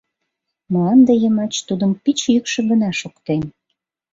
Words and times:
Мланде 0.71 1.13
йымач 1.23 1.53
тудын 1.67 1.91
пич 2.03 2.19
йӱкшӧ 2.33 2.59
гына 2.69 2.89
шоктен: 2.99 3.41